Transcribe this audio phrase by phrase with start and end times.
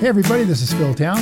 [0.00, 1.18] Hey, everybody, this is Phil Town.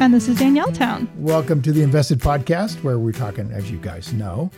[0.00, 1.08] And this is Danielle Town.
[1.16, 4.50] Welcome to the Invested Podcast, where we're talking, as you guys know,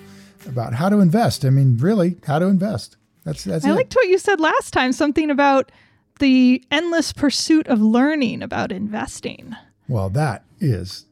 [0.47, 1.45] about how to invest.
[1.45, 2.97] I mean, really, how to invest.
[3.25, 3.75] That's that's I it.
[3.75, 5.71] liked what you said last time, something about
[6.19, 9.55] the endless pursuit of learning about investing.
[9.87, 11.05] well, that is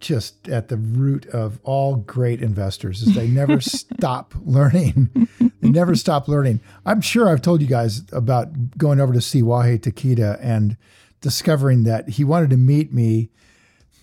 [0.00, 5.28] just at the root of all great investors is they never stop learning.
[5.60, 6.60] they never stop learning.
[6.86, 10.76] I'm sure I've told you guys about going over to see Wahei Takeda and
[11.24, 13.30] discovering that he wanted to meet me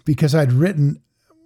[0.05, 0.99] because I'd written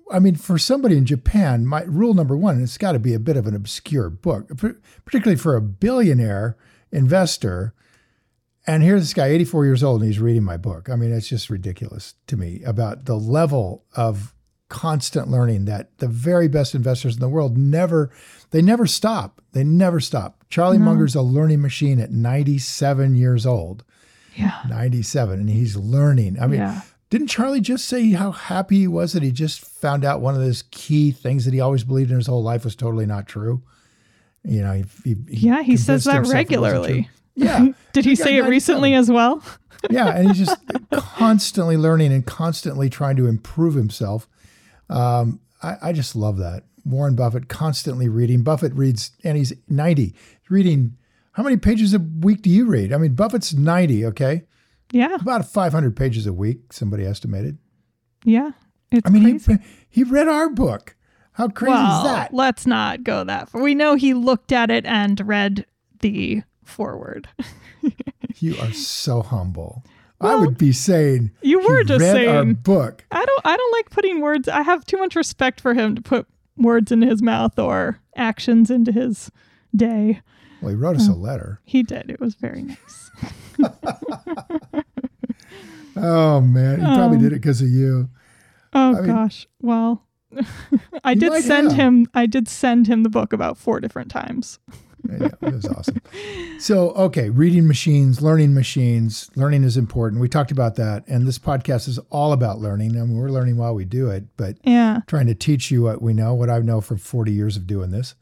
[0.10, 3.20] I mean, for somebody in Japan, my rule number one, it's got to be a
[3.20, 4.50] bit of an obscure book,
[5.04, 6.58] particularly for a billionaire
[6.92, 7.74] investor.
[8.68, 10.92] And here's this guy, 84 years old, and he's reading my book.
[10.92, 14.36] I mean, it's just ridiculous to me about the level of
[14.70, 18.12] constant learning that the very best investors in the world never,
[18.52, 19.42] they never stop.
[19.54, 20.46] They never stop.
[20.50, 23.84] Charlie Munger's a learning machine at 97 years old.
[24.36, 24.62] Yeah.
[24.70, 26.38] 97, and he's learning.
[26.40, 26.82] I mean, Yeah.
[27.10, 30.42] didn't Charlie just say how happy he was that he just found out one of
[30.42, 33.62] those key things that he always believed in his whole life was totally not true?
[34.44, 37.10] You know, he, he, he Yeah, he says that himself it wasn't regularly.
[37.36, 37.68] Yeah.
[37.94, 39.42] Did he He's say it recently as well?
[39.90, 40.58] yeah, and he's just
[40.92, 44.28] constantly learning and constantly trying to improve himself.
[44.90, 46.64] Um, I, I just love that.
[46.86, 48.44] Warren Buffett constantly reading.
[48.44, 50.04] Buffett reads, and he's 90.
[50.06, 50.16] He's
[50.50, 50.98] reading,
[51.36, 52.94] how many pages a week do you read?
[52.94, 54.44] I mean, Buffett's 90, okay?
[54.92, 55.16] Yeah.
[55.16, 57.58] About 500 pages a week, somebody estimated.
[58.24, 58.52] Yeah.
[58.92, 59.58] It's I mean, he,
[59.90, 60.96] he read our book.
[61.34, 62.34] How crazy well, is that?
[62.34, 63.62] let's not go that far.
[63.62, 65.66] We know he looked at it and read
[66.00, 67.28] the foreword.
[68.40, 69.84] You are so humble.
[70.20, 72.56] I would be saying you were just read our saying.
[72.56, 73.06] book.
[73.12, 76.02] I don't I don't like putting words I have too much respect for him to
[76.02, 79.32] put words into his mouth or actions into his
[79.76, 80.22] day.
[80.62, 81.60] Well, he wrote us a letter.
[81.66, 82.10] He did.
[82.10, 83.12] It was very nice.
[85.98, 88.10] Oh man, he probably Um, did it because of you.
[88.74, 89.48] Oh I mean- gosh.
[89.62, 90.04] Well,
[91.06, 91.78] I did send have.
[91.80, 94.60] him I did send him the book about four different times.
[95.10, 96.02] Yeah, it was awesome.
[96.60, 99.30] So, okay, reading machines, learning machines.
[99.36, 100.20] Learning is important.
[100.20, 102.98] We talked about that, and this podcast is all about learning.
[103.00, 105.02] I mean, we're learning while we do it, but Yeah.
[105.08, 107.92] trying to teach you what we know, what I know from 40 years of doing
[107.92, 108.16] this.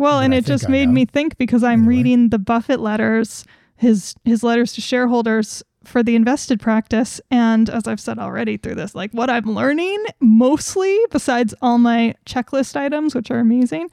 [0.00, 0.92] Well, and I it just I made know.
[0.94, 1.94] me think because I'm Anyway.
[1.96, 3.44] reading the Buffett letters,
[3.76, 8.74] his his letters to shareholders for the invested practice, and as I've said already through
[8.76, 13.88] this, like what I'm learning mostly, besides all my checklist items, which are amazing,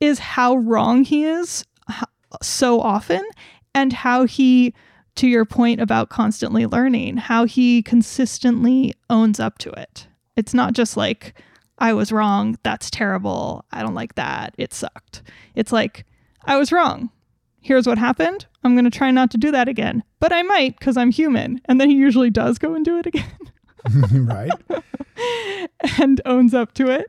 [0.00, 1.64] is how wrong he is
[2.42, 3.24] so often,
[3.74, 4.74] and how he,
[5.16, 10.06] to your point about constantly learning, how he consistently owns up to it.
[10.36, 11.34] It's not just like
[11.78, 12.56] I was wrong.
[12.62, 13.64] That's terrible.
[13.72, 14.54] I don't like that.
[14.58, 15.22] It sucked.
[15.54, 16.04] It's like,
[16.44, 17.10] I was wrong.
[17.60, 18.46] Here's what happened.
[18.62, 21.60] I'm going to try not to do that again, but I might because I'm human.
[21.64, 23.24] And then he usually does go and do it again
[24.26, 24.50] right?
[25.98, 27.06] and owns up to it.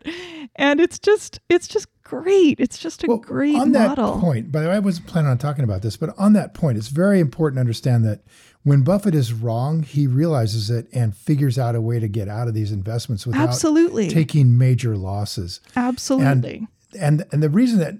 [0.56, 2.60] And it's just, it's just great.
[2.60, 4.20] It's just a Well, great on that model.
[4.20, 6.78] point, by the way, I wasn't planning on talking about this, but on that point,
[6.78, 8.22] it's very important to understand that
[8.66, 12.48] when Buffett is wrong, he realizes it and figures out a way to get out
[12.48, 14.10] of these investments without Absolutely.
[14.10, 15.62] taking major losses.
[15.76, 16.68] Absolutely.
[17.00, 18.00] and and the reason that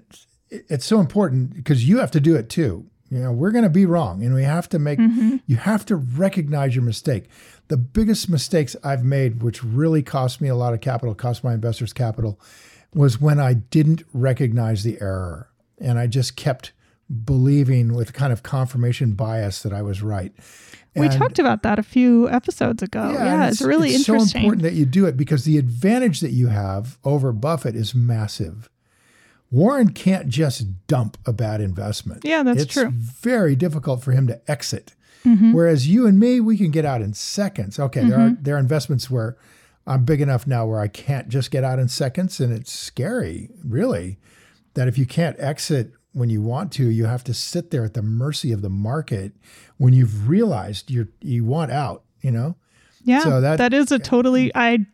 [0.50, 3.70] it's so important because you have to do it too you know we're going to
[3.70, 5.36] be wrong and we have to make mm-hmm.
[5.46, 7.24] you have to recognize your mistake
[7.68, 11.54] the biggest mistakes i've made which really cost me a lot of capital cost my
[11.54, 12.40] investors capital
[12.94, 16.72] was when i didn't recognize the error and i just kept
[17.24, 20.32] believing with kind of confirmation bias that i was right
[20.96, 23.10] we talked about that a few episodes ago.
[23.12, 24.28] Yeah, and it's, really it's interesting.
[24.28, 27.94] so important that you do it because the advantage that you have over Buffett is
[27.94, 28.70] massive.
[29.50, 32.24] Warren can't just dump a bad investment.
[32.24, 32.90] Yeah, that's it's true.
[32.90, 34.94] very difficult for him to exit.
[35.24, 35.52] Mm-hmm.
[35.52, 37.78] Whereas you and me, we can get out in seconds.
[37.78, 39.36] Okay, there are there are investments where
[39.86, 43.50] I'm big enough now where I can't just get out in seconds, and it's scary,
[43.64, 44.18] really,
[44.74, 47.92] that if you can't exit when you want to, you have to sit there at
[47.92, 49.32] the mercy of the market
[49.76, 52.04] when you've realized you you want out.
[52.22, 52.56] You know.
[53.04, 54.86] Yeah, So that- that is a totally I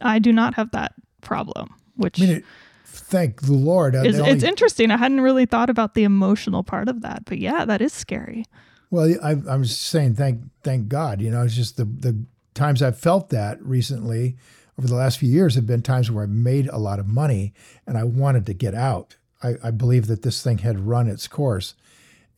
[0.00, 1.68] I do not have that problem.
[1.96, 2.44] Which I mean, it,
[2.86, 3.94] thank the Lord.
[3.94, 4.90] It's, the it's interesting.
[4.90, 8.46] I hadn't really thought about the emotional part of that, but yeah, that is scary.
[8.90, 11.20] Well, I, I was saying thank thank God.
[11.20, 12.24] You know, it's just the the
[12.54, 14.36] times I've felt that recently
[14.78, 17.52] over the last few years have been times where I've made a lot of money
[17.86, 19.16] and I wanted to get out.
[19.42, 21.74] I, I believe that this thing had run its course,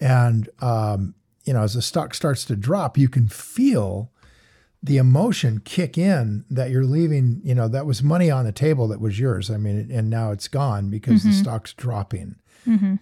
[0.00, 1.14] and um,
[1.44, 4.10] you know, as the stock starts to drop, you can feel
[4.82, 7.40] the emotion kick in that you're leaving.
[7.44, 9.50] You know, that was money on the table that was yours.
[9.50, 12.36] I mean, and now it's gone because the stock's dropping,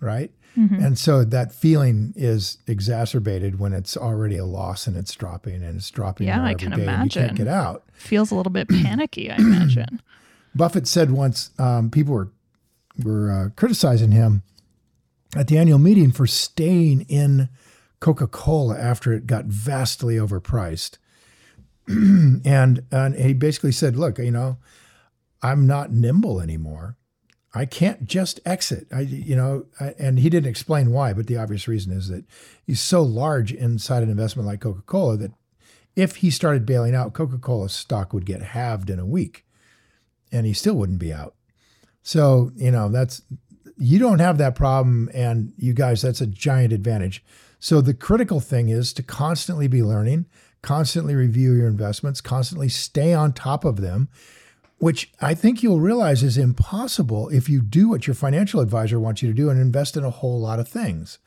[0.00, 0.30] right?
[0.56, 5.76] And so that feeling is exacerbated when it's already a loss and it's dropping and
[5.76, 7.84] it's dropping Yeah, I can and you can't get out.
[7.94, 10.02] Feels a little bit panicky, I imagine.
[10.54, 12.30] Buffett said once um, people were
[13.04, 14.42] were uh, criticizing him
[15.36, 17.48] at the annual meeting for staying in
[18.00, 20.98] Coca Cola after it got vastly overpriced,
[21.88, 24.58] and and he basically said, "Look, you know,
[25.42, 26.96] I'm not nimble anymore.
[27.52, 28.86] I can't just exit.
[28.92, 32.24] I, you know, I, and he didn't explain why, but the obvious reason is that
[32.64, 35.32] he's so large inside an investment like Coca Cola that
[35.96, 39.44] if he started bailing out, Coca Cola stock would get halved in a week
[40.30, 41.34] and he still wouldn't be out.
[42.02, 43.22] So, you know, that's
[43.76, 47.24] you don't have that problem and you guys that's a giant advantage.
[47.58, 50.26] So the critical thing is to constantly be learning,
[50.62, 54.08] constantly review your investments, constantly stay on top of them,
[54.78, 59.22] which I think you'll realize is impossible if you do what your financial advisor wants
[59.22, 61.18] you to do and invest in a whole lot of things.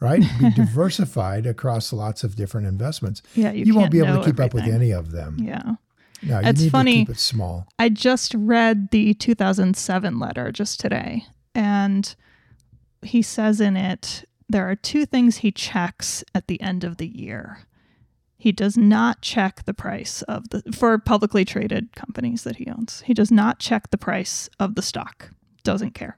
[0.00, 0.22] Right?
[0.38, 3.20] Be diversified across lots of different investments.
[3.34, 5.38] Yeah, you won't can't be able to keep up with any of them.
[5.40, 5.74] Yeah.
[6.22, 7.04] No, you It's funny.
[7.04, 7.66] keep it small.
[7.78, 12.14] I just read the 2007 letter just today, and
[13.02, 17.06] he says in it there are two things he checks at the end of the
[17.06, 17.60] year.
[18.36, 23.02] He does not check the price of the for publicly traded companies that he owns.
[23.04, 25.30] He does not check the price of the stock.
[25.64, 26.16] Doesn't care.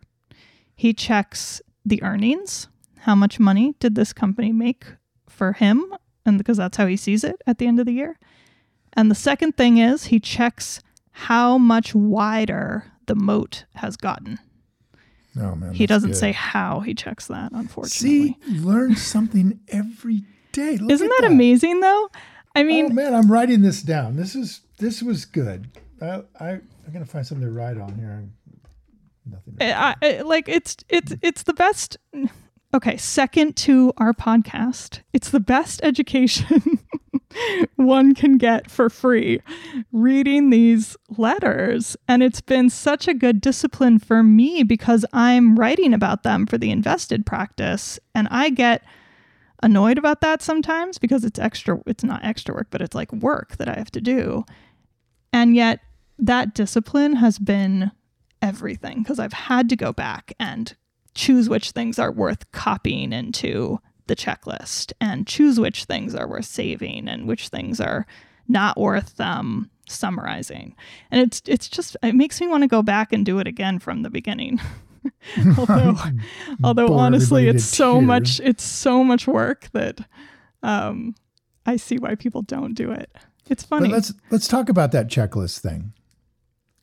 [0.77, 2.69] He checks the earnings.
[3.01, 4.85] How much money did this company make
[5.29, 5.85] for him?
[6.27, 8.19] And because that's how he sees it at the end of the year.
[8.95, 10.81] And the second thing is he checks
[11.13, 14.39] how much wider the moat has gotten.
[15.41, 16.17] Oh man, he doesn't good.
[16.17, 18.37] say how he checks that, unfortunately.
[18.45, 20.77] See, learn something every day.
[20.77, 22.11] Look Isn't at that, amazing though?
[22.57, 24.17] I mean, Oh man, I'm writing this down.
[24.17, 25.71] This is this was good.
[26.03, 28.29] I, I I'm gonna find something to write on here.
[29.25, 29.57] Nothing.
[29.57, 31.97] to- I, I, like it's it's it's the best
[32.73, 35.01] okay second to our podcast.
[35.13, 36.79] It's the best education
[37.77, 39.41] one can get for free
[39.93, 41.97] reading these letters.
[42.09, 46.59] And it's been such a good discipline for me because i'm writing about them for
[46.59, 47.99] the invested practice.
[48.15, 48.83] And i get
[49.63, 53.59] annoyed about that sometimes because it's extra it's not extra work but it's like work
[53.59, 54.45] that i have to do.
[55.33, 55.81] And yet
[56.19, 57.93] that discipline has been
[58.43, 60.75] everything because I've had to go back and
[61.15, 66.45] choose which things are worth copying into the checklist and choose which things are worth
[66.45, 68.07] saving and which things are
[68.49, 70.75] not worth um, summarizing.
[71.11, 73.79] And it's it's just it makes me want to go back and do it again
[73.79, 74.61] from the beginning.
[75.59, 75.97] although
[76.65, 78.07] although honestly it's so tears.
[78.07, 80.01] much it's so much work that
[80.63, 81.15] um,
[81.65, 83.11] I see why people don't do it.
[83.49, 83.89] It's funny.
[83.89, 85.93] But let's let's talk about that checklist thing.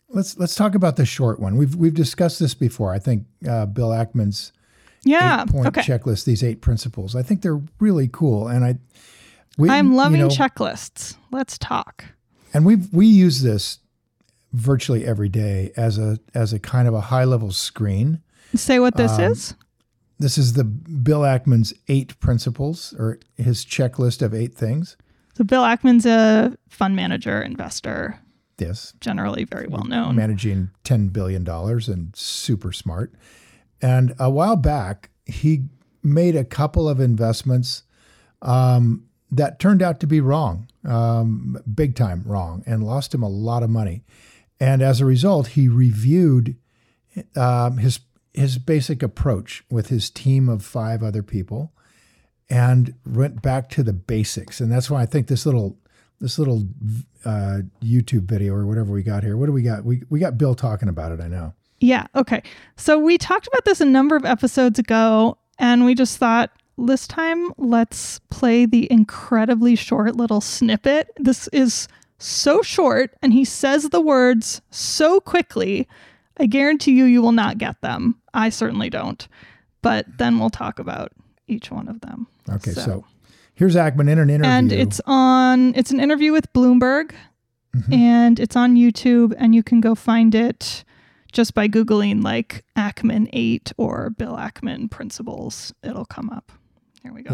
[0.10, 1.58] Let's let's talk about the short one.
[1.58, 2.94] We've we've discussed this before.
[2.94, 4.54] I think uh, Bill Ackman's
[5.04, 5.44] yeah.
[5.46, 5.82] point Okay.
[5.82, 7.16] checklist, these eight principles.
[7.16, 8.76] I think they're really cool, and I
[9.58, 11.18] we, I'm you loving know, checklists.
[11.32, 12.06] Let's talk.
[12.54, 13.80] and we we use this
[14.54, 18.22] virtually every day as a as a kind of a high level screen.
[18.56, 19.56] Say what this Um, is.
[20.20, 24.96] This is the Bill Ackman's eight principles or his checklist of eight things.
[25.36, 28.20] So Bill Ackman's a fund manager, investor,
[28.58, 30.16] Yes, generally very well known.
[30.16, 33.14] managing $10 billion and super smart.
[33.82, 35.66] And a while back, he
[36.02, 37.84] made a couple of investments
[38.42, 43.30] um, that turned out to be wrong, um, big time wrong, and lost him a
[43.30, 44.04] lot of money.
[44.60, 46.56] And as a result, he reviewed
[47.36, 48.00] um, his
[48.34, 51.74] his basic approach with his team of five other people
[52.50, 54.62] and went back to the basics.
[54.62, 55.80] And that's why I think this little
[56.20, 56.64] this little
[57.26, 59.38] uh, YouTube video or whatever we got here.
[59.38, 59.86] What do we got?
[59.86, 61.22] We we got Bill talking about it.
[61.22, 61.54] I know.
[61.80, 62.08] Yeah.
[62.16, 62.42] Okay.
[62.76, 67.08] So we talked about this a number of episodes ago, and we just thought this
[67.08, 71.10] time let's play the incredibly short little snippet.
[71.18, 71.88] This is
[72.20, 75.88] so short, and he says the words so quickly.
[76.40, 78.20] I guarantee you, you will not get them.
[78.34, 79.28] I certainly don't.
[79.82, 81.12] But then we'll talk about
[81.48, 82.28] each one of them.
[82.50, 83.06] Okay, so,
[83.58, 84.50] here's Ackman in an interview.
[84.52, 87.12] and it's on it's an interview with bloomberg
[87.76, 87.94] Mm-hmm.
[87.94, 90.84] and it's on youtube and you can go find it
[91.32, 96.52] just by Googling like Ackman 8 or Bill Ackman principles, it'll come up.
[97.04, 97.32] Here we go.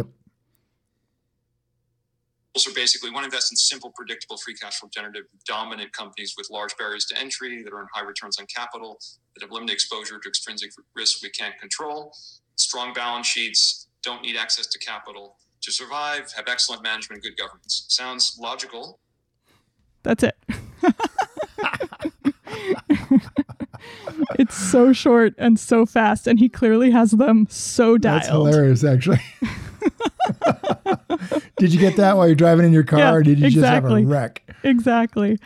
[2.56, 2.68] Yep.
[2.68, 6.50] are basically want to invest in simple, predictable, free cash flow generative, dominant companies with
[6.52, 9.00] large barriers to entry that earn high returns on capital,
[9.36, 12.14] that have limited exposure to extrinsic risk we can't control,
[12.56, 17.86] strong balance sheets, don't need access to capital to survive, have excellent management, good governance.
[17.88, 19.00] Sounds logical.
[20.04, 20.36] That's it.
[24.38, 28.22] it's so short and so fast, and he clearly has them so dialed.
[28.22, 29.22] That's hilarious, actually.
[31.58, 33.64] did you get that while you're driving in your car, Yeah, or did you exactly.
[33.64, 34.44] just have a wreck?
[34.64, 35.38] Exactly.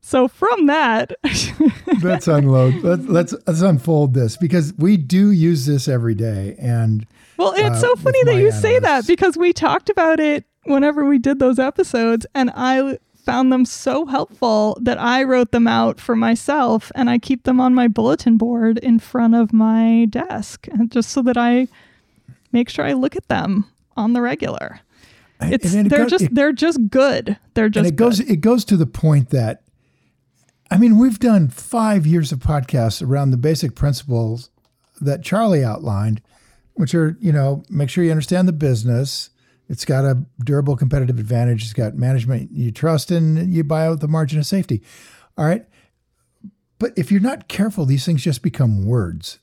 [0.00, 1.12] So from that,
[2.02, 2.82] Let's unload.
[2.82, 7.06] Let's, let's let's unfold this because we do use this every day, and
[7.40, 11.04] well, it's uh, so funny that you say that because we talked about it whenever
[11.06, 16.00] we did those episodes, and I found them so helpful that I wrote them out
[16.00, 20.66] for myself, and I keep them on my bulletin board in front of my desk,
[20.68, 21.68] and just so that I
[22.52, 23.66] make sure I look at them
[23.96, 24.80] on the regular.
[25.42, 27.38] It's it they're goes- just it- they're just good.
[27.54, 29.62] They're just and it goes it goes to the point that
[30.70, 34.50] I mean we've done five years of podcasts around the basic principles
[35.00, 36.20] that Charlie outlined,
[36.74, 39.30] which are you know make sure you understand the business.
[39.68, 41.62] It's got a durable competitive advantage.
[41.62, 44.82] It's got management you trust and you buy out the margin of safety.
[45.38, 45.64] All right.
[46.80, 49.38] But if you're not careful, these things just become words.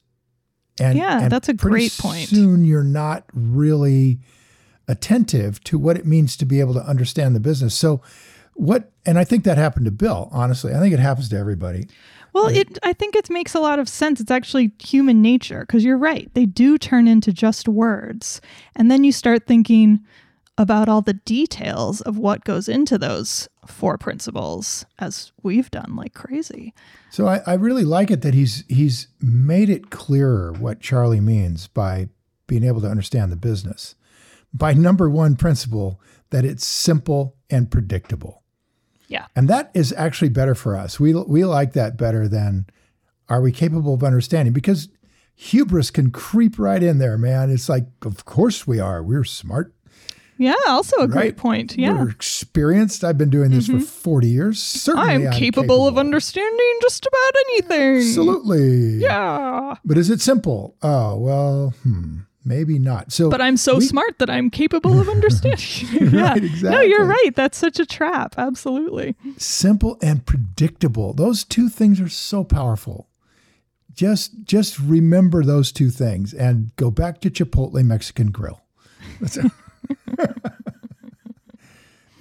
[0.80, 2.28] And, Yeah, and that's a great point.
[2.28, 4.20] Soon you're not really
[4.88, 7.76] attentive to what it means to be able to understand the business.
[7.76, 8.02] So,
[8.54, 10.74] what, and I think that happened to Bill, honestly.
[10.74, 11.88] I think it happens to everybody.
[12.38, 14.22] Well, it I think it makes a lot of sense.
[14.22, 16.32] It's actually human nature because you're right.
[16.36, 18.42] They do turn into just words.
[18.76, 20.06] And then you start thinking
[20.58, 26.14] about all the details of what goes into those four principles as we've done like
[26.14, 26.74] crazy.
[27.10, 31.68] So I, I really like it that he's he's made it clearer what Charlie means
[31.68, 32.10] by
[32.46, 33.96] being able to understand the business.
[34.54, 38.44] By number one principle, that it's simple and predictable.
[39.08, 39.28] Yeah.
[39.36, 41.00] And that is actually better for us.
[41.00, 42.68] We we like that better than
[43.30, 44.54] are we capable of understanding?
[44.54, 44.90] Because
[45.36, 47.50] hubris can creep right in there, man.
[47.50, 49.04] It's like, of course we are.
[49.04, 49.74] We're smart.
[50.40, 51.76] Yeah, also a great point.
[51.78, 51.90] Yeah.
[51.90, 52.04] Mm-hmm.
[52.04, 53.04] We're experienced.
[53.04, 54.62] I've been doing this for 40 years.
[54.62, 57.98] Certainly I'm capable, of understanding just about anything.
[57.98, 58.98] Absolutely.
[58.98, 59.76] Yeah.
[59.84, 60.76] But is it simple?
[60.84, 63.12] Oh, well, hmm, maybe not.
[63.12, 66.12] So But I'm so we- smart that I'm capable of understanding.
[66.14, 66.32] yeah.
[66.32, 67.32] Right, No, you're right.
[67.36, 68.36] That's such a trap.
[68.38, 69.16] Absolutely.
[69.38, 71.14] simple and predictable.
[71.14, 73.10] Those two things are so powerful.
[73.94, 78.62] Just just remember those two things and go back to Chipotle Mexican Grill.
[79.20, 79.52] That's a,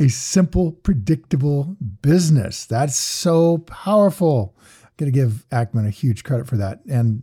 [0.00, 2.66] a simple, predictable business.
[2.66, 4.54] That's so powerful.
[4.85, 6.80] I'm gonna give Ackman a huge credit for that.
[6.88, 7.23] And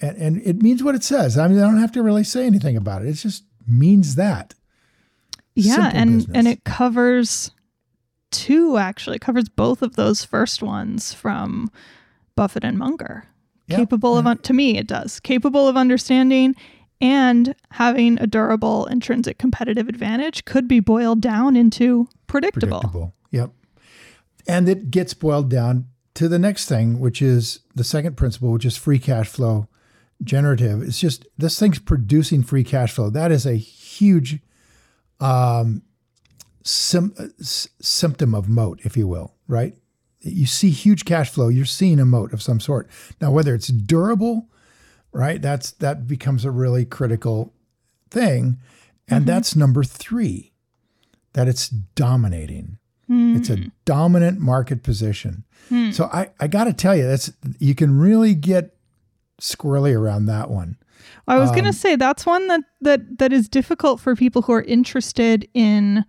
[0.00, 1.36] and, and it means what it says.
[1.38, 3.08] I mean, I don't have to really say anything about it.
[3.08, 4.54] It just means that.
[5.54, 6.36] Yeah, Simple and business.
[6.36, 7.50] and it covers
[8.30, 11.70] two actually it covers both of those first ones from
[12.36, 13.24] Buffett and Munger.
[13.66, 15.18] Yeah, Capable of un- to me it does.
[15.20, 16.54] Capable of understanding
[17.00, 22.78] and having a durable intrinsic competitive advantage could be boiled down into predictable.
[22.80, 23.14] predictable.
[23.30, 23.50] Yep.
[24.46, 28.64] And it gets boiled down to the next thing, which is the second principle, which
[28.64, 29.68] is free cash flow
[30.22, 30.82] generative.
[30.82, 33.10] It's just this thing's producing free cash flow.
[33.10, 34.40] That is a huge
[35.20, 35.82] um,
[36.62, 39.74] sim- uh, s- symptom of moat, if you will, right?
[40.20, 42.88] You see huge cash flow, you're seeing a moat of some sort.
[43.20, 44.48] Now, whether it's durable,
[45.12, 45.40] right?
[45.40, 47.52] That's that becomes a really critical
[48.10, 48.58] thing.
[49.10, 50.52] And that's number three,
[51.32, 52.78] that it's dominating.
[53.10, 55.44] It's a dominant market position.
[55.92, 58.74] So I, I got to tell you, that's you can really get
[59.40, 60.76] squirrely around that one.
[61.26, 64.42] I was Um, going to say that's one that that that is difficult for people
[64.42, 66.04] who are interested in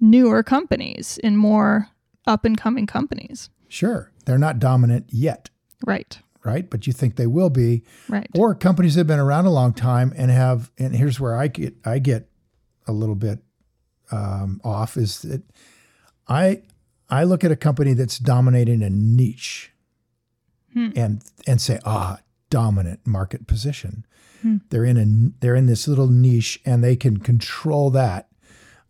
[0.00, 1.88] newer companies, in more
[2.26, 3.48] up and coming companies.
[3.68, 5.48] Sure, they're not dominant yet,
[5.86, 6.18] Right.
[6.44, 6.68] right?
[6.68, 8.28] But you think they will be, Right.
[8.36, 10.70] or companies that have been around a long time and have.
[10.78, 12.28] And here's where I get I get
[12.86, 13.42] a little bit
[14.12, 15.42] um, off is that
[16.28, 16.62] I
[17.08, 19.72] I look at a company that's dominating a niche,
[20.74, 22.18] and and say ah
[22.50, 24.06] dominant market position.
[24.70, 28.28] They're in a they're in this little niche and they can control that,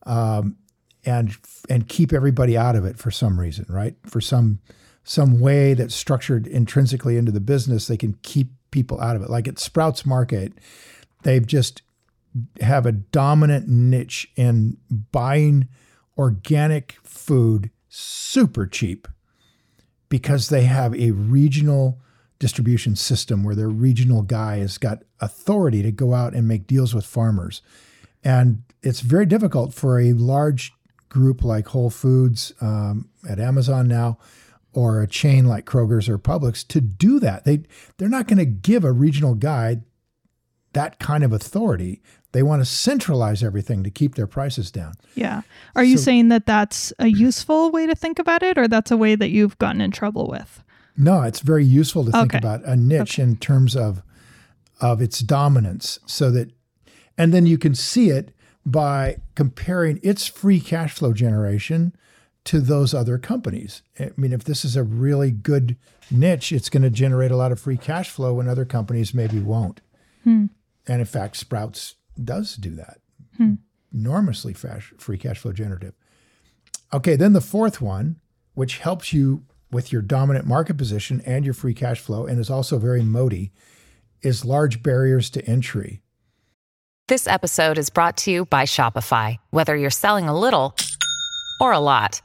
[0.05, 0.57] um,
[1.05, 1.37] and
[1.69, 3.95] and keep everybody out of it for some reason, right?
[4.05, 4.61] For some
[5.05, 9.31] some way that's structured intrinsically into the business, they can keep people out of it.
[9.31, 10.53] Like at Sprouts Market,
[11.23, 11.83] they've just
[12.61, 15.69] have a dominant niche in buying
[16.19, 19.09] organic food super cheap
[20.09, 22.01] because they have a regional
[22.38, 26.95] distribution system where their regional guy has got authority to go out and make deals
[26.95, 27.62] with farmers.
[28.23, 30.73] And it's very difficult for a large
[31.09, 34.19] group like Whole Foods um, at Amazon now,
[34.73, 37.45] or a chain like Kroger's or Publix to do that.
[37.45, 37.62] They
[37.97, 39.78] they're not going to give a regional guy
[40.75, 42.02] that kind of authority.
[42.33, 44.93] They want to centralize everything to keep their prices down.
[45.14, 45.40] Yeah.
[45.75, 48.90] Are you So- saying that that's a useful way to think about it, or that's
[48.90, 50.62] a way that you've gotten in trouble with?
[50.97, 52.38] No, it's very useful to think Okay.
[52.38, 54.03] about a niche in terms of
[54.81, 56.50] of its dominance so that
[57.17, 58.31] and then you can see it
[58.67, 61.95] by comparing its free cash flow generation
[62.45, 63.83] to those other companies.
[63.99, 65.76] I mean, if this is a really good
[66.11, 69.38] niche, it's going to generate a lot of free cash flow when other companies maybe
[69.41, 69.81] won't.
[70.25, 70.47] Hmm.
[70.87, 72.99] And in fact, Sprouts does do that.
[73.37, 73.55] Hmm.
[73.95, 75.95] Enormously fash, free cash flow generative.
[76.93, 78.17] Okay, then the fourth one,
[78.55, 79.45] which helps you
[79.76, 83.50] with your dominant market position and your free cash flow, and is also very moaty,
[84.23, 86.00] is large barriers to entry.
[87.09, 89.37] This episode is brought to you by Shopify.
[89.50, 90.75] Whether you're selling a little
[91.61, 92.23] or a lot,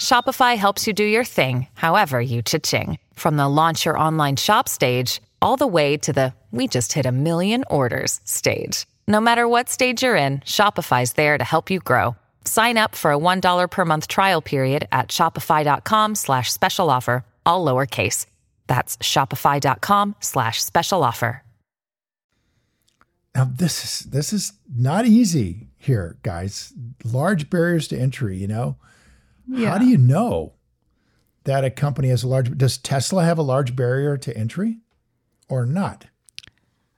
[0.00, 2.98] Shopify helps you do your thing, however you cha-ching.
[3.14, 7.06] From the launch your online shop stage, all the way to the we just hit
[7.06, 8.84] a million orders stage.
[9.06, 12.16] No matter what stage you're in, Shopify's there to help you grow.
[12.44, 17.64] Sign up for a $1 per month trial period at shopify.com slash special offer, all
[17.64, 18.26] lowercase.
[18.66, 21.42] That's shopify.com slash special offer.
[23.34, 26.74] Now this is this is not easy here, guys.
[27.04, 28.76] Large barriers to entry, you know.
[29.56, 30.52] How do you know
[31.44, 34.78] that a company has a large does Tesla have a large barrier to entry
[35.48, 36.06] or not?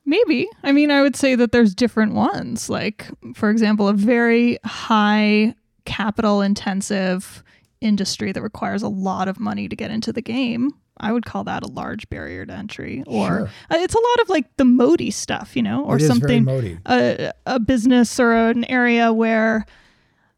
[0.07, 0.49] Maybe.
[0.63, 2.69] I mean, I would say that there's different ones.
[2.69, 5.55] Like, for example, a very high
[5.87, 7.43] capital intensive
[7.81, 10.71] industry that requires a lot of money to get into the game.
[10.99, 13.03] I would call that a large barrier to entry.
[13.07, 13.51] Or Sure.
[13.71, 16.45] uh, it's a lot of like the moaty stuff, you know, or It is very
[16.45, 19.67] something, a, a business or an area where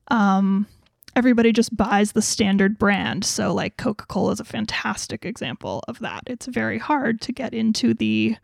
[0.09, 0.67] um,
[1.15, 3.25] everybody just buys the standard brand.
[3.25, 6.23] So, like Coca Cola is a fantastic example of that.
[6.27, 8.37] It's very hard to get into the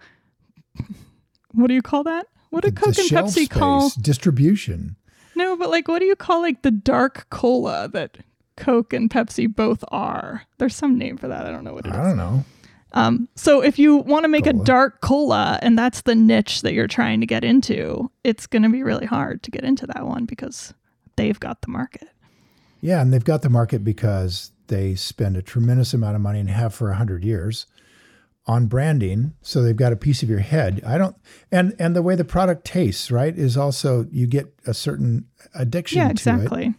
[1.52, 2.26] what do you call that?
[2.50, 3.90] What do The- Coke the and Pepsi call?
[4.00, 4.96] distribution.
[5.34, 8.18] No, but like, what do you call like the dark cola that
[8.56, 10.42] Coke and Pepsi both are?
[10.58, 11.46] There's some name for that.
[11.46, 11.94] I don't know what it is.
[11.96, 12.44] I don't know.
[12.94, 14.60] Um, so if you want to make Cola.
[14.60, 18.62] a dark cola and that's the niche that you're trying to get into, it's going
[18.64, 20.74] to be really hard to get into that one because
[21.16, 22.08] they've got the market.
[22.82, 26.50] Yeah, and they've got the market because they spend a tremendous amount of money and
[26.50, 27.64] have for a hundred years
[28.46, 29.34] on branding.
[29.42, 30.80] So they've got a piece of your head.
[30.86, 31.16] I don't,
[31.50, 35.98] and and the way the product tastes, right, is also you get a certain addiction
[35.98, 36.74] Yeah, to it, exactly.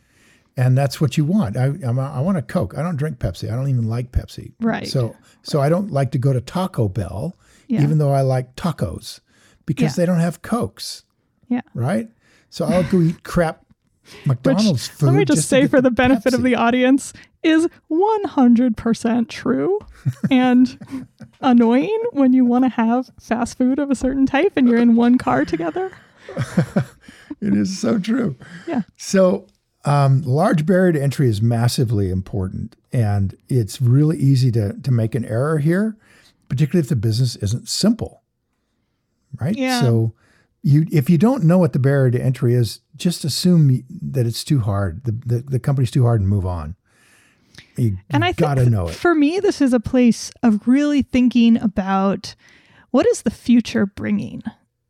[0.57, 1.55] and that's what you want.
[1.57, 2.77] I I'm I want a Coke.
[2.77, 3.51] I don't drink Pepsi.
[3.51, 4.51] I don't even like Pepsi.
[4.59, 4.87] Right.
[4.87, 7.35] So so I don't like to go to Taco Bell,
[7.67, 7.81] Yeah.
[7.83, 9.19] even though I like tacos,
[9.65, 10.01] because Yeah.
[10.01, 11.05] they don't have Cokes,
[11.47, 11.61] Yeah.
[11.73, 12.09] right?
[12.49, 13.62] So I'll go eat crap
[14.03, 15.07] Which, McDonald's food.
[15.07, 19.79] let me just, to say for the benefit of the audience is 100% true
[20.29, 21.07] and
[21.41, 24.95] annoying when you want to have fast food of a certain type and you're in
[24.95, 25.91] one car together.
[27.43, 28.37] It is so true.
[28.67, 28.83] Yeah.
[28.95, 29.47] So,
[29.83, 35.13] um, large barrier to entry is massively important, and it's really easy to to make
[35.13, 35.97] an error here,
[36.47, 38.23] particularly if the business isn't simple,
[39.41, 39.57] right?
[39.57, 39.81] Yeah.
[39.81, 40.13] So,
[40.63, 44.43] you if you don't know what the barrier to entry is, just assume that it's
[44.43, 45.03] too hard.
[45.05, 46.75] The the, the company's too hard and move on.
[47.77, 48.95] You, And I you think gotta know it.
[48.95, 52.35] for me, this is a place of really thinking about
[52.91, 54.43] what is the future bringing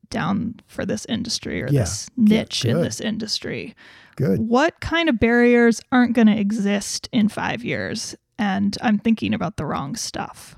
[0.10, 3.76] down for this industry or Yeah, this good, niche in this industry.
[4.16, 4.40] Good.
[4.42, 8.16] What kind of barriers aren't going to exist in five years?
[8.38, 10.56] And I'm thinking about the wrong stuff.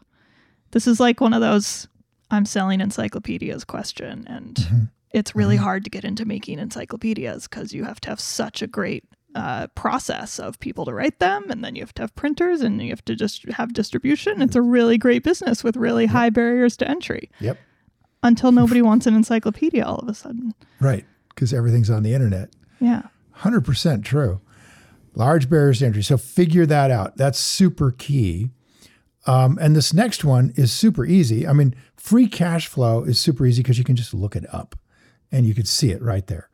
[0.71, 1.87] This is like one of those
[2.31, 4.25] I'm selling encyclopedias question.
[4.27, 4.83] And Mm-hmm.
[5.15, 8.67] It's really hard to get into making encyclopedias because you have to have such a
[8.67, 11.49] great uh, process of people to write them.
[11.49, 14.41] And then you have to have printers and you have to just have distribution.
[14.41, 17.57] It's a really great business with really high barriers to entry Yep.
[18.23, 20.53] until nobody wants an encyclopedia all of a sudden.
[20.81, 21.05] Right.
[21.29, 22.49] Because everything's on the internet.
[22.81, 23.03] Yeah.
[23.39, 24.41] 100% true.
[25.15, 26.03] Large barriers to entry.
[26.03, 27.15] So figure that out.
[27.15, 28.49] That's super key.
[29.25, 31.47] Um, and this next one is super easy.
[31.47, 34.75] I mean, free cash flow is super easy because you can just look it up
[35.31, 36.49] and you can see it right there.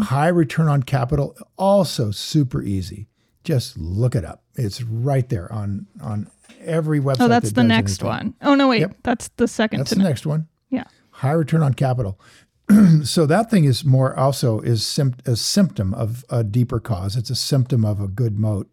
[0.00, 3.08] High return on capital, also super easy.
[3.42, 4.42] Just look it up.
[4.54, 7.16] It's right there on on every website.
[7.20, 8.06] Oh, that's that the next anything.
[8.08, 8.34] one.
[8.42, 8.80] Oh, no, wait.
[8.80, 8.96] Yep.
[9.02, 10.84] That's the second That's to the next one Yeah.
[11.10, 12.20] high return on capital.
[13.02, 17.16] so that thing is more also is sym- a symptom of a deeper cause.
[17.16, 18.70] It's a symptom of a good moat.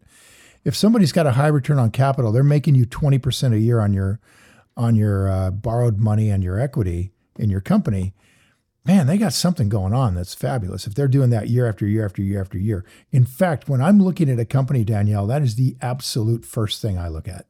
[0.64, 3.92] If somebody's got a high return on capital, they're making you 20% a year on
[3.92, 4.20] your
[4.76, 8.14] on your uh, borrowed money and your equity in your company,
[8.84, 10.86] man, they got something going on that's fabulous.
[10.86, 12.84] If they're doing that year after year after year after year.
[13.12, 16.98] In fact, when I'm looking at a company, Danielle, that is the absolute first thing
[16.98, 17.46] I look at.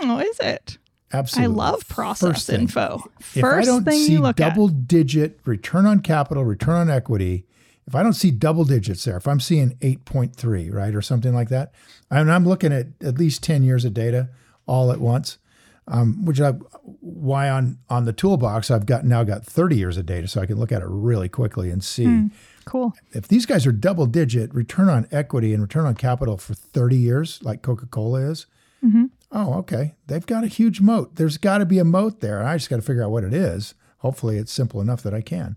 [0.00, 0.78] Oh, is it?
[1.12, 1.54] Absolutely.
[1.54, 2.60] I love process First thing.
[2.62, 3.04] info.
[3.20, 4.88] If First I don't thing see you look double at.
[4.88, 7.46] digit return on capital, return on equity,
[7.86, 11.50] if I don't see double digits there, if I'm seeing 8.3, right, or something like
[11.50, 11.72] that,
[12.10, 14.30] and I'm looking at at least 10 years of data
[14.66, 15.38] all at once,
[15.86, 16.52] um, which I,
[17.00, 20.46] why on on the toolbox I've got now got 30 years of data, so I
[20.46, 22.26] can look at it really quickly and see Hmm.
[22.64, 22.94] Cool.
[23.12, 26.96] if these guys are double digit return on equity and return on capital for 30
[26.96, 28.46] years, like Coca Cola is,
[28.82, 29.04] mm-hmm.
[29.30, 31.16] oh, okay, they've got a huge moat.
[31.16, 32.40] There's got to be a moat there.
[32.40, 33.74] And I just got to figure out what it is.
[33.98, 35.56] Hopefully, it's simple enough that I can.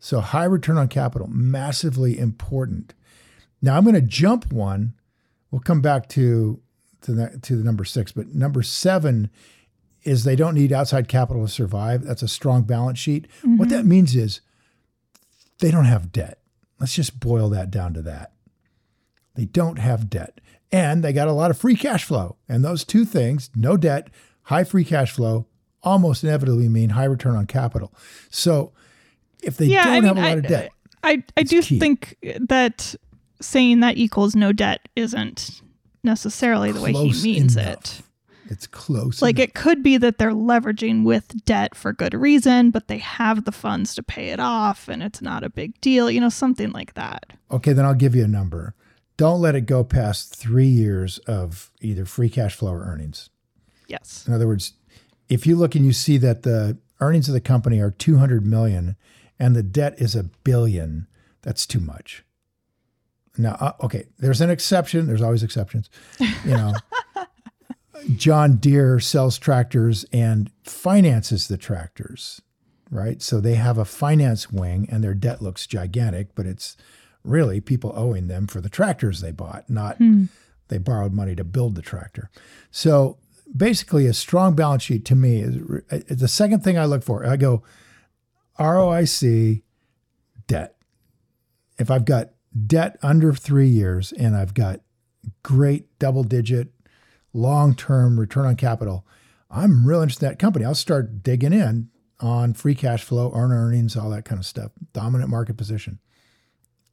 [0.00, 2.94] So, high return on capital, massively important.
[3.60, 4.94] Now, I'm going to jump one.
[5.50, 6.60] We'll come back to
[7.02, 9.30] to the, to the number six, but number seven
[10.02, 12.04] is they don't need outside capital to survive.
[12.04, 13.26] That's a strong balance sheet.
[13.42, 13.76] What mm-hmm.
[13.76, 14.40] that means is
[15.58, 16.38] they don't have debt.
[16.78, 18.32] Let's just boil that down to that.
[19.34, 20.40] They don't have debt.
[20.70, 22.36] And they got a lot of free cash flow.
[22.48, 24.10] And those two things, no debt,
[24.42, 25.46] high free cash flow,
[25.82, 27.92] almost inevitably mean high return on capital.
[28.30, 28.72] So
[29.42, 31.62] if they yeah, don't I mean, have a lot I, of debt, I, I do
[31.62, 31.78] key.
[31.78, 32.94] think that
[33.40, 35.62] saying that equals no debt isn't
[36.02, 37.72] necessarily the way he means enough.
[37.72, 38.02] it.
[38.50, 39.20] It's close.
[39.22, 39.48] Like enough.
[39.48, 43.52] it could be that they're leveraging with debt for good reason, but they have the
[43.52, 46.94] funds to pay it off and it's not a big deal, you know, something like
[46.94, 47.32] that.
[47.50, 48.74] Okay, then I'll give you a number.
[49.16, 53.30] Don't let it go past three years of either free cash flow or earnings.
[53.86, 54.24] Yes.
[54.26, 54.74] In other words,
[55.28, 58.96] if you look and you see that the earnings of the company are 200 million
[59.38, 61.06] and the debt is a billion,
[61.42, 62.24] that's too much.
[63.36, 65.06] Now, uh, okay, there's an exception.
[65.06, 65.90] There's always exceptions.
[66.18, 66.74] You know,
[68.16, 72.40] John Deere sells tractors and finances the tractors,
[72.90, 73.20] right?
[73.22, 76.76] So they have a finance wing and their debt looks gigantic, but it's
[77.24, 80.26] really people owing them for the tractors they bought, not hmm.
[80.68, 82.30] they borrowed money to build the tractor.
[82.70, 83.18] So
[83.56, 86.84] basically, a strong balance sheet to me is is uh, uh, the second thing I
[86.84, 87.26] look for.
[87.26, 87.62] I go
[88.58, 89.62] ROIC,
[90.46, 90.76] debt.
[91.78, 92.30] If I've got
[92.66, 94.80] debt under three years and I've got
[95.42, 96.72] great double digit
[97.32, 99.06] long term return on capital,
[99.50, 100.64] I'm real interested in that company.
[100.64, 104.72] I'll start digging in on free cash flow, earn earnings, all that kind of stuff,
[104.92, 105.98] dominant market position.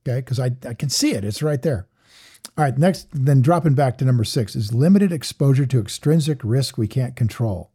[0.07, 1.87] Okay, because I, I can see it, it's right there.
[2.57, 6.77] All right, next, then dropping back to number six is limited exposure to extrinsic risk
[6.77, 7.71] we can't control.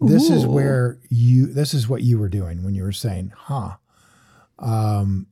[0.00, 3.72] This is where you, this is what you were doing when you were saying, huh.
[4.58, 5.26] Um,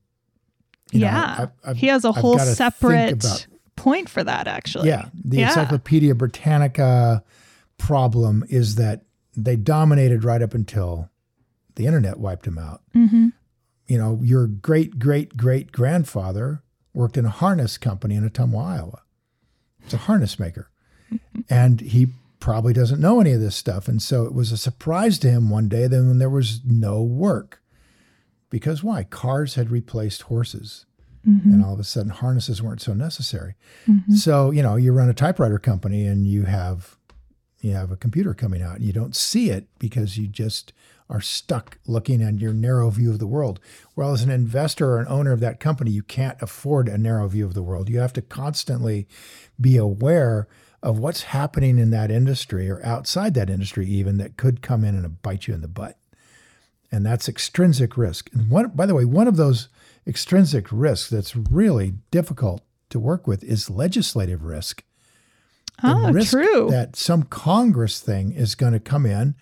[0.93, 1.37] you know, yeah.
[1.39, 3.47] I've- I've- he has a I've whole separate
[3.83, 4.89] point for that, actually.
[4.89, 5.49] yeah, the Yeah.
[5.49, 7.23] Encyclopedia Britannica
[7.79, 9.03] problem is that
[9.37, 11.09] they dominated right up until
[11.77, 12.83] the internet wiped them out.
[12.93, 13.29] hmm
[13.87, 16.63] You know, your great great great grandfather
[16.93, 19.03] worked in a harness company in Ottumwa, Iowa.
[19.85, 20.71] It's a harness maker,
[21.51, 23.89] and he probably doesn't know any of this stuff.
[23.89, 27.03] And so it was a surprise to him one day then when there was no
[27.03, 27.63] work,
[28.51, 29.05] because why?
[29.05, 30.87] Cars had replaced horses
[31.29, 31.53] Mm-hmm.
[31.53, 33.55] and all of a sudden harnesses weren't so necessary.
[33.87, 34.15] Mm-hmm.
[34.15, 36.97] So, you know, you run a typewriter company and you have
[37.61, 40.73] you have a computer coming out and you don't see it because you just
[41.11, 43.61] are stuck looking at your narrow view of the world.
[43.95, 47.29] Well, as an investor or an owner of that company, you can't afford a narrow
[47.29, 47.91] view of the world.
[47.91, 49.07] You have to constantly
[49.61, 50.49] be aware
[50.83, 54.95] of what's happening in that industry or outside that industry even that could come in
[54.95, 55.99] and bite you in the butt
[56.93, 58.31] and that's extrinsic risk.
[58.33, 59.69] And one, by the way, one of those
[60.11, 64.83] extrinsic risk that's really difficult to work with is legislative risk.
[65.83, 66.69] The Oh, risk true.
[66.71, 69.35] that some Congress thing is going to come in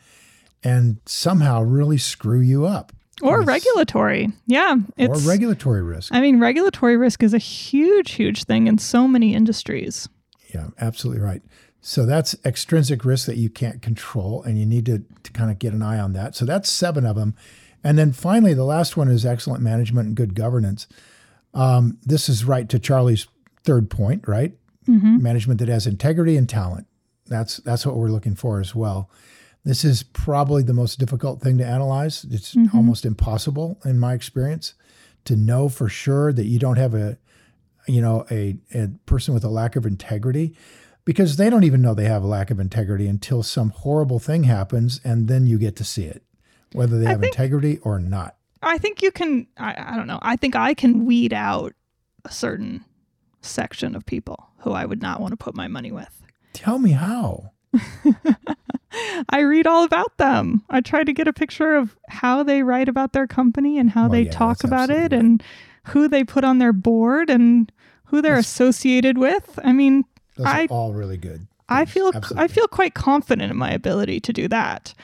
[0.62, 2.92] and somehow really screw you up.
[3.20, 4.31] or It's- regulatory.
[4.46, 4.76] Yeah.
[4.96, 6.14] or regulatory risk.
[6.14, 10.09] I mean, regulatory risk is a huge, huge thing in so many industries.
[10.54, 11.42] Yeah, absolutely right.
[11.81, 15.59] So that's extrinsic risk that you can't control, and you need to, to kind of
[15.59, 16.37] get an eye on that.
[16.37, 17.35] So that's seven of them.
[17.85, 20.87] And then finally, the last one is excellent management and good governance.
[21.55, 23.27] Um, this is right to Charlie's
[23.64, 24.53] third point, right?
[25.23, 26.87] Management that has integrity and talent.
[27.27, 29.11] That's that's what we're looking for as well.
[29.64, 32.25] This is probably the most difficult thing to analyze.
[32.31, 34.75] It's almost impossible in my experience
[35.25, 37.19] to know for sure that you don't have a
[37.87, 40.57] you know a, a person with a lack of integrity
[41.05, 44.45] because they don't even know they have a lack of integrity until some horrible thing
[44.45, 46.23] happens and then you get to see it
[46.72, 50.18] whether they have think- integrity or not I think you can, I, I don't know.
[50.20, 51.74] I think I can weed out
[52.24, 52.85] a certain
[53.40, 56.22] section of people who I would not want to put my money with.
[56.54, 57.52] tell me how
[59.28, 60.64] I read all about them.
[60.70, 64.02] I try to get a picture of how they write about their company and how
[64.02, 65.12] Well, they yeah, talk about it right.
[65.12, 65.42] and
[65.85, 67.70] who they put on their board and
[68.07, 69.59] who they're associated with.
[69.62, 70.04] I mean,
[70.37, 71.46] Those I are all really good.
[71.68, 72.42] I feel Absolutely.
[72.44, 74.94] I feel quite confident in my ability to do that.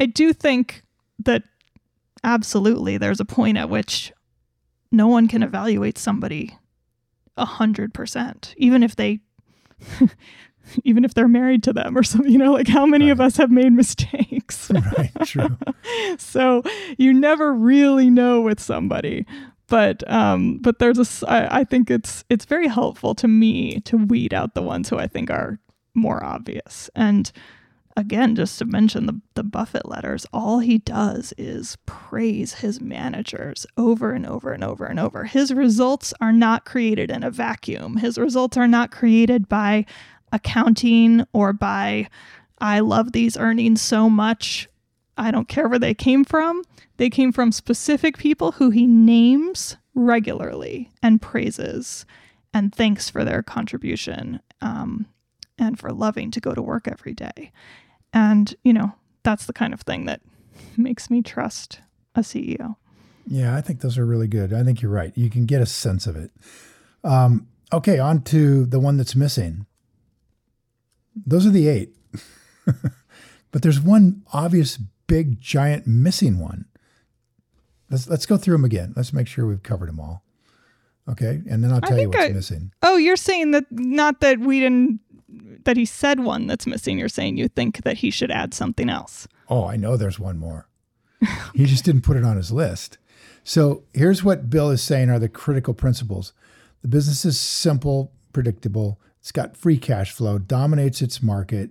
[0.00, 0.82] I do think
[1.20, 1.42] that
[2.24, 4.12] absolutely there's a point at which
[4.90, 6.56] no one can evaluate somebody
[7.36, 9.20] a hundred percent, even if they
[10.84, 13.36] even if they're married to them or something, you know, like how many of us
[13.36, 14.70] have made mistakes.
[14.98, 15.12] right.
[15.24, 15.56] True.
[16.18, 16.62] so
[16.98, 19.24] you never really know with somebody
[19.68, 23.96] but um but there's a I, I think it's it's very helpful to me to
[23.96, 25.58] weed out the ones who i think are
[25.94, 27.30] more obvious and
[27.98, 33.66] again just to mention the the buffett letters all he does is praise his managers
[33.76, 37.96] over and over and over and over his results are not created in a vacuum
[37.96, 39.84] his results are not created by
[40.32, 42.08] accounting or by
[42.60, 44.68] i love these earnings so much
[45.20, 46.62] I don't care where they came from.
[46.96, 52.06] They came from specific people who he names regularly and praises
[52.54, 55.06] and thanks for their contribution um,
[55.58, 57.52] and for loving to go to work every day.
[58.12, 58.92] And, you know,
[59.22, 60.20] that's the kind of thing that
[60.76, 61.80] makes me trust
[62.14, 62.76] a CEO.
[63.26, 64.52] Yeah, I think those are really good.
[64.52, 65.12] I think you're right.
[65.16, 66.30] You can get a sense of it.
[67.04, 69.66] Um, okay, on to the one that's missing.
[71.26, 71.94] Those are the eight.
[73.50, 76.66] but there's one obvious, big, giant missing one.
[77.90, 78.92] Let's let's go through them again.
[78.96, 80.22] Let's make sure we've covered them all.
[81.08, 82.72] Okay, and then I'll tell you what's I- missing.
[82.82, 85.00] Oh, you're saying that not that we didn't,
[85.64, 86.98] that he said one that's missing.
[86.98, 89.28] You're saying you think that he should add something else.
[89.48, 90.68] Oh, I know there's one more.
[91.54, 92.98] he just didn't put it on his list.
[93.44, 96.32] So here's what Bill is saying are the critical principles.
[96.82, 99.00] The business is simple, predictable.
[99.20, 101.70] It's got free cash flow, dominates its market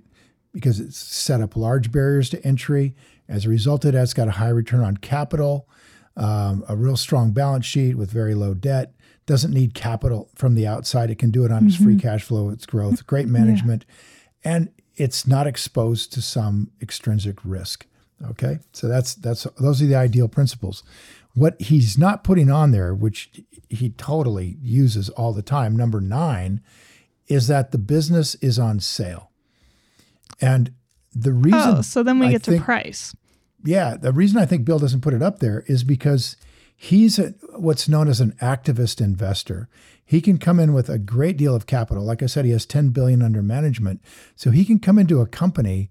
[0.54, 2.96] because it's set up large barriers to entry.
[3.30, 5.67] As a result, of that, it has got a high return on capital,
[6.15, 8.93] um, a real strong balance sheet with very low debt.
[9.28, 11.12] Doesn't need capital from the outside.
[11.12, 12.08] It can do it on its free mm-hmm.
[12.08, 13.86] cash flow, its growth, great management,
[14.44, 17.86] and it's not exposed to some extrinsic risk.
[18.30, 20.82] Okay, so that's that's those are the ideal principles.
[21.36, 26.62] What he's not putting on there, which he totally uses all the time, number nine,
[27.28, 29.30] is that the business is on sale,
[30.42, 30.72] and
[31.13, 31.78] the reason.
[31.78, 33.16] Oh, so then we I get to think- price.
[33.63, 36.38] yeah, the reason I think Bill doesn't put it up there is because
[36.78, 39.68] he's a, what's known as an activist investor.
[40.06, 42.04] He can come in with a great deal of capital.
[42.04, 44.02] Like I said, he has 10 billion under management.
[44.36, 45.90] So he can come into a company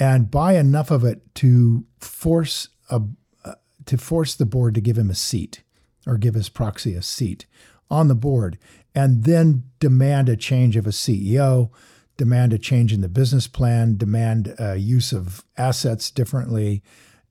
[0.00, 3.02] and buy enough of it to force a
[3.44, 5.62] uh, to force the board to give him a seat
[6.06, 7.46] or give his proxy a seat
[7.90, 8.58] on the board
[8.94, 11.70] and then demand a change of a CEO,
[12.16, 16.82] demand a change in the business plan, demand a use of assets differently,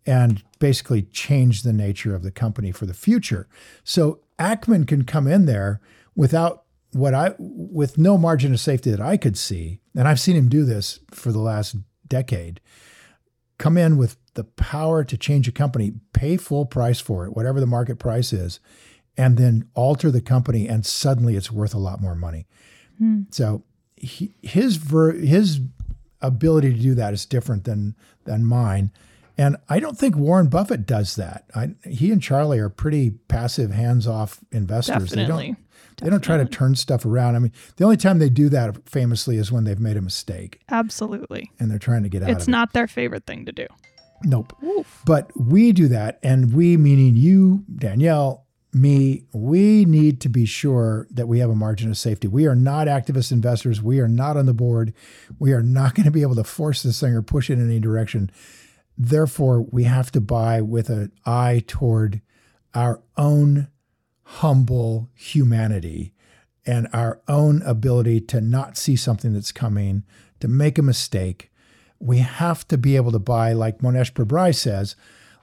[0.06, 3.48] and basically change the nature of the company for the future.
[3.84, 5.80] So Ackman can come in there
[6.16, 10.36] without what I with no margin of safety that I could see, and I've seen
[10.36, 11.76] him do this for the last
[12.08, 12.60] decade.
[13.58, 17.60] Come in with the power to change a company, pay full price for it, whatever
[17.60, 18.60] the market price is,
[19.18, 22.48] and then alter the company, and suddenly it's worth a lot more money.
[22.98, 23.22] Hmm.
[23.30, 23.64] So
[23.96, 25.62] he, his ver, his
[26.22, 28.92] ability to do that is different than than mine.
[29.42, 31.46] And I don't think Warren Buffett does that.
[31.56, 35.10] I, he and Charlie are pretty passive, hands-off investors.
[35.10, 35.48] They Definitely.
[35.48, 35.58] don't
[36.04, 37.36] they don't try to turn stuff around.
[37.36, 40.62] I mean, the only time they do that famously is when they've made a mistake
[40.70, 41.52] Absolutely.
[41.60, 42.42] and they're trying to get out It's of it.
[42.42, 43.66] It's not their favorite thing to do.
[44.24, 44.54] Nope.
[45.06, 51.08] But we do that, and we, meaning you, Danielle, me, we need to be sure
[51.10, 52.28] that we have a margin of safety.
[52.28, 53.82] We are not activist investors.
[53.82, 54.94] We are not on the board.
[55.40, 57.66] We are not going to be able to force this thing or push it in
[57.66, 58.30] any direction.
[59.04, 62.22] Therefore, we have to buy with an eye toward
[62.76, 63.68] our own
[64.24, 66.14] humble humanity
[66.68, 70.04] and our own ability to not see something that's coming,
[70.40, 71.52] to make a mistake.
[72.00, 74.96] We have to be able to buy, like Mohnish Pabrai says,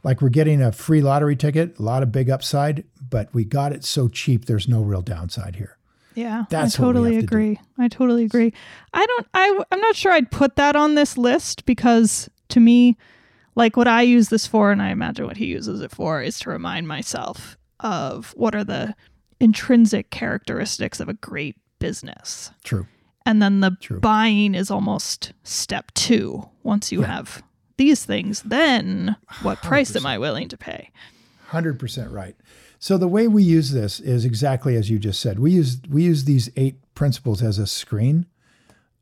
[0.04, 3.72] like we're getting a free lottery ticket, a lot of big upside, but we got
[3.72, 5.78] it so cheap, there's no real downside here.
[6.14, 7.58] Yeah, That's I totally have to agree.
[7.76, 8.52] I totally agree.
[8.94, 9.26] I don't.
[9.34, 12.96] I I'm not sure I'd put that on this list because to me,
[13.58, 16.38] like what I use this for, and I imagine what he uses it for, is
[16.40, 18.94] to remind myself of what are the
[19.40, 22.86] intrinsic characteristics of a great business, True.
[23.26, 23.98] and then the True.
[23.98, 26.48] buying is almost step two.
[26.62, 27.42] Once you have
[27.78, 30.90] these things, then what price am I willing to pay?
[31.50, 32.36] 100% right.
[32.78, 35.40] So the way we use this is exactly as you just said.
[35.40, 38.26] We use we use these eight principles as a screen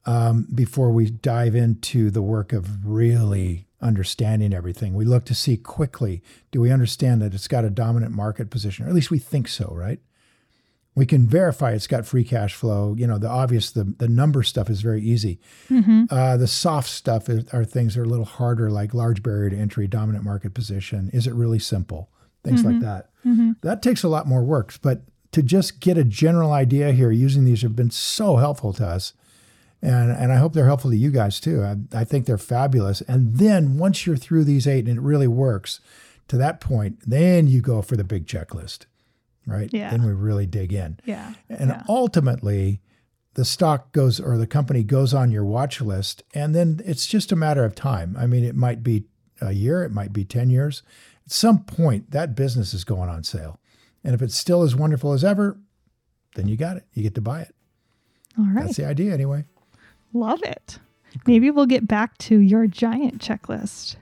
[0.06, 4.94] um, before we dive into the work of really understanding everything.
[4.94, 8.86] We look to see quickly do we understand that it's got a dominant market position,
[8.86, 10.00] or at least we think so, right?
[10.94, 12.94] We can verify it's got free cash flow.
[12.96, 15.38] You know, the obvious, the, the number stuff is very easy.
[15.68, 16.04] Mm-hmm.
[16.08, 19.50] Uh, the soft stuff is, are things that are a little harder, like large barrier
[19.50, 21.10] to entry, dominant market position.
[21.12, 22.08] Is it really simple?
[22.42, 23.10] Things like that.
[23.60, 24.72] That takes a lot more work.
[24.80, 28.86] But to just get a general idea here, using these have been so helpful to
[28.86, 29.12] us.
[29.82, 31.62] And, and I hope they're helpful to you guys too.
[31.62, 33.02] I, I think they're fabulous.
[33.02, 35.80] And then once you're through these eight and it really works
[36.28, 38.86] to that point, then you go for the big checklist,
[39.46, 39.70] right?
[39.72, 39.90] Yeah.
[39.90, 40.98] Then we really dig in.
[41.04, 41.34] Yeah.
[41.48, 41.82] And yeah.
[41.88, 42.80] ultimately,
[43.34, 47.30] the stock goes or the company goes on your watch list, and then it's just
[47.30, 48.16] a matter of time.
[48.18, 49.04] I mean, it might be
[49.40, 50.82] a year, it might be 10 years.
[51.26, 53.60] At some point, that business is going on sale.
[54.02, 55.58] And if it's still as wonderful as ever,
[56.34, 56.84] then you got it.
[56.94, 57.54] You get to buy it.
[58.38, 58.64] All right.
[58.64, 59.44] That's the idea, anyway.
[60.18, 60.78] Love it.
[61.26, 63.96] Maybe we'll get back to your giant checklist.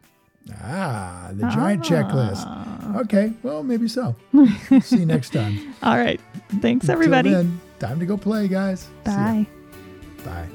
[0.62, 1.88] Ah, the giant Ah.
[1.88, 2.96] checklist.
[3.04, 4.14] Okay, well, maybe so.
[4.82, 5.74] See you next time.
[5.82, 6.20] All right.
[6.60, 7.30] Thanks, everybody.
[7.30, 8.88] then, time to go play, guys.
[9.04, 9.46] Bye.
[10.24, 10.46] Bye.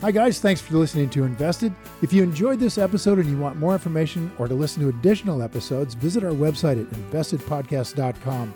[0.00, 0.38] Hi, guys.
[0.38, 1.72] Thanks for listening to Invested.
[2.02, 5.42] If you enjoyed this episode and you want more information or to listen to additional
[5.42, 8.54] episodes, visit our website at investedpodcast.com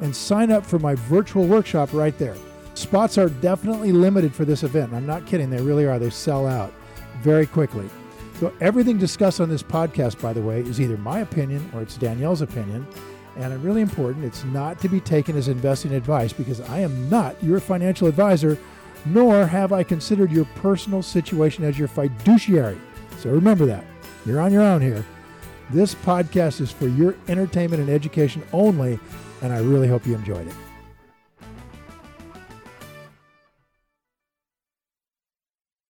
[0.00, 2.36] and sign up for my virtual workshop right there.
[2.74, 4.92] Spots are definitely limited for this event.
[4.92, 5.48] I'm not kidding.
[5.48, 5.98] They really are.
[5.98, 6.72] They sell out
[7.22, 7.88] very quickly.
[8.40, 11.96] So, everything discussed on this podcast, by the way, is either my opinion or it's
[11.96, 12.84] Danielle's opinion.
[13.36, 17.40] And really important, it's not to be taken as investing advice because I am not
[17.42, 18.58] your financial advisor,
[19.06, 22.78] nor have I considered your personal situation as your fiduciary.
[23.18, 23.84] So remember that.
[24.26, 25.04] You're on your own here.
[25.70, 28.98] This podcast is for your entertainment and education only,
[29.42, 30.54] and I really hope you enjoyed it.